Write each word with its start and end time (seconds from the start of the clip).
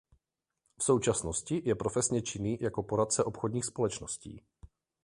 V 0.79 0.83
současnosti 0.83 1.61
je 1.65 1.75
profesně 1.75 2.21
činný 2.21 2.57
jako 2.61 2.83
poradce 2.83 3.23
obchodních 3.23 3.65
společností. 3.65 4.41